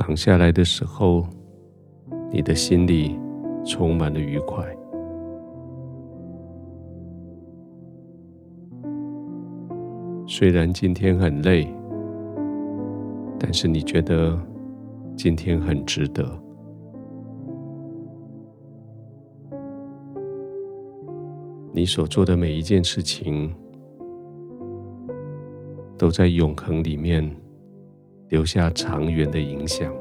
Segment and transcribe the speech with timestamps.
[0.00, 1.26] 躺下来的时候，
[2.32, 3.20] 你的心里
[3.66, 4.64] 充满了愉快。
[10.26, 11.68] 虽然今天很累，
[13.38, 14.36] 但是你觉得
[15.14, 16.26] 今天很值得。
[21.72, 23.54] 你所做的每一件事情，
[25.98, 27.30] 都在永恒里面
[28.30, 29.92] 留下长远的影响。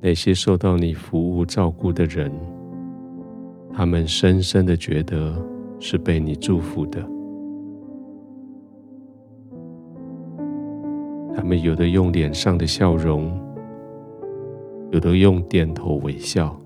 [0.00, 2.30] 那些受到你服务照顾的人，
[3.72, 5.34] 他们深深的觉得
[5.80, 7.00] 是被你祝福的。
[11.34, 13.36] 他们有的用脸上的笑容，
[14.90, 16.56] 有的用点头微笑，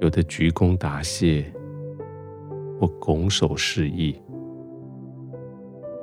[0.00, 1.44] 有的鞠躬答谢。
[2.80, 4.20] 或拱手示意，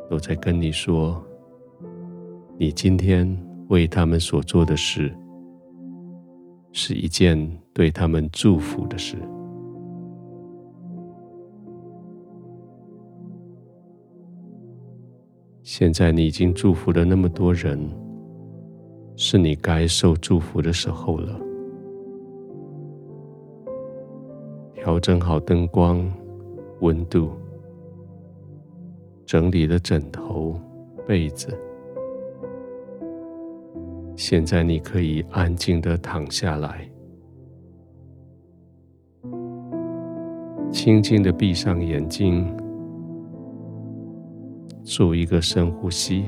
[0.10, 1.24] 都在跟你说，
[2.58, 3.28] 你今天
[3.68, 5.16] 为他们所做的事，
[6.72, 7.38] 是一件
[7.74, 9.16] 对他们祝福的事。
[15.62, 17.80] 现在你已经祝福了那么多人，
[19.16, 21.40] 是你该受祝福的时候了。
[24.74, 26.12] 调整好灯光。
[26.82, 27.32] 温度，
[29.30, 30.60] 整理了枕头、
[31.08, 31.56] 被子。
[34.16, 36.90] 现在你可以安静的躺下来，
[40.72, 42.44] 轻轻的闭上眼睛，
[44.82, 46.26] 做一个深呼吸，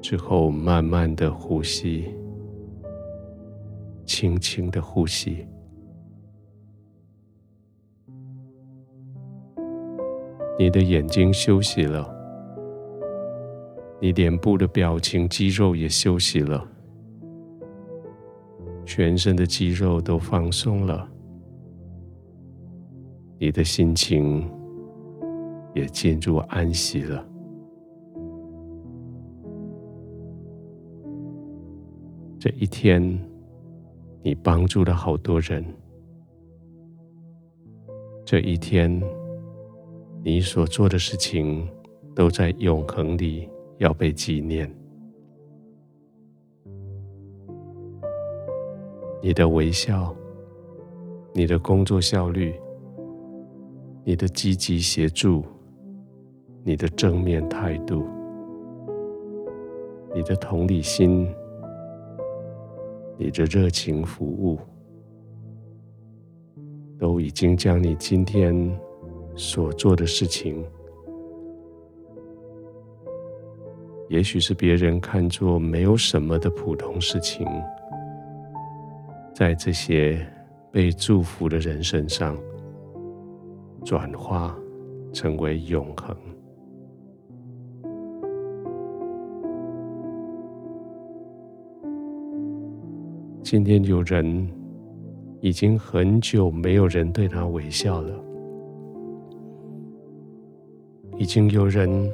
[0.00, 2.08] 之后慢慢的呼吸，
[4.04, 5.44] 轻轻的呼吸。
[10.62, 12.08] 你的眼睛休息了，
[14.00, 16.64] 你脸部的表情肌肉也休息了，
[18.86, 21.08] 全身的肌肉都放松了，
[23.40, 24.48] 你的心情
[25.74, 27.26] 也进入安息了。
[32.38, 33.02] 这一天，
[34.22, 35.64] 你帮助了好多人。
[38.24, 39.02] 这一天。
[40.24, 41.68] 你所做的事情，
[42.14, 44.72] 都在永恒里要被纪念。
[49.20, 50.14] 你的微笑，
[51.32, 52.54] 你的工作效率，
[54.04, 55.44] 你的积极协助，
[56.62, 58.06] 你的正面态度，
[60.14, 61.28] 你的同理心，
[63.18, 64.56] 你的热情服务，
[66.96, 68.54] 都已经将你今天。
[69.34, 70.64] 所做的事情，
[74.08, 77.46] 也许是别人看作没有什么的普通事情，
[79.34, 80.24] 在这些
[80.70, 82.36] 被祝福的人身上
[83.84, 84.56] 转化
[85.12, 86.16] 成为永恒。
[93.42, 94.48] 今天有人
[95.40, 98.31] 已经很久没有人对他微笑了。
[101.18, 102.10] 已经有人，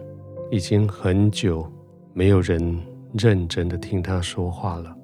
[0.50, 1.66] 已经很久
[2.12, 2.78] 没有人
[3.14, 4.94] 认真的听他说话了。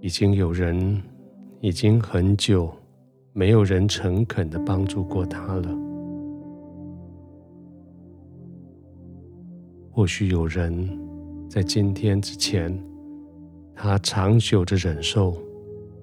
[0.00, 1.00] 已经有人，
[1.60, 2.72] 已经很久
[3.32, 5.78] 没有人诚恳的帮助过他了。
[9.90, 10.98] 或许有人
[11.48, 12.76] 在今天之前，
[13.74, 15.36] 他长久的忍受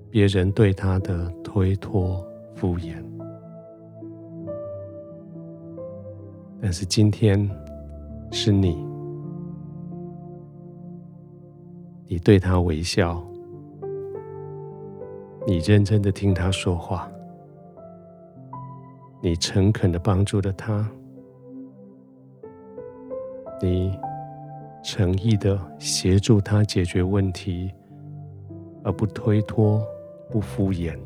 [0.09, 2.25] 别人对他的推脱、
[2.55, 3.12] 敷衍。
[6.65, 7.37] 但是今天
[8.31, 8.87] 是你，
[12.07, 13.21] 你对他微笑，
[15.45, 17.11] 你认真的听他说话，
[19.21, 20.89] 你诚恳的帮助了他，
[23.61, 23.93] 你
[24.81, 27.69] 诚意的协助他解决问题，
[28.85, 29.85] 而不推脱、
[30.31, 30.97] 不敷衍。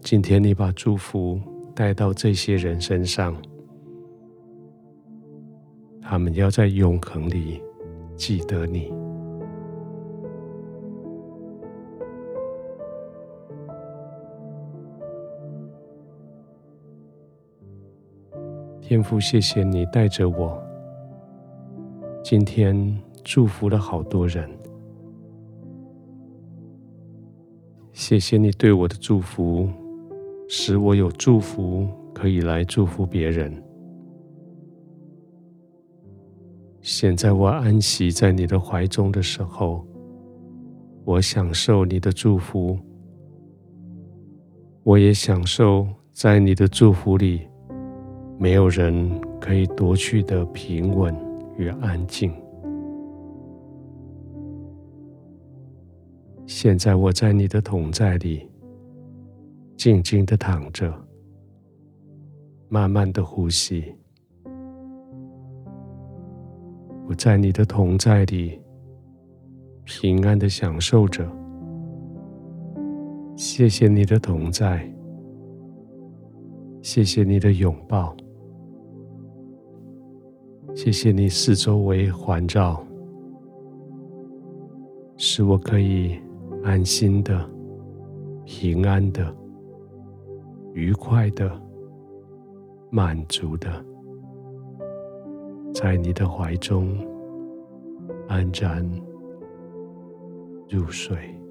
[0.00, 1.40] 今天你把祝福。
[1.74, 3.34] 带到这些人身上，
[6.00, 7.62] 他们要在永恒里
[8.16, 8.92] 记得你。
[18.80, 20.62] 天父，谢谢你带着我，
[22.22, 24.50] 今天祝福了好多人。
[27.92, 29.66] 谢谢你对我的祝福。
[30.48, 33.52] 使我有祝福可以来祝福别人。
[36.80, 39.86] 现在我安息在你的怀中的时候，
[41.04, 42.78] 我享受你的祝福，
[44.82, 47.42] 我也享受在你的祝福里，
[48.38, 49.10] 没有人
[49.40, 51.14] 可以夺去的平稳
[51.56, 52.32] 与安静。
[56.46, 58.46] 现在我在你的同在里，
[59.82, 60.94] 静静的躺着，
[62.68, 63.92] 慢慢的呼吸。
[67.08, 68.60] 我在你的同在里，
[69.82, 71.28] 平安的享受着。
[73.34, 74.88] 谢谢你的同在，
[76.80, 78.16] 谢谢你的拥抱，
[80.76, 82.80] 谢谢你四周围环绕，
[85.16, 86.20] 使我可以
[86.62, 87.50] 安心的、
[88.44, 89.34] 平安的、
[90.74, 91.60] 愉快的、
[92.90, 93.84] 满足的。
[95.74, 96.96] 在你的怀中
[98.28, 98.86] 安然
[100.68, 101.41] 入睡。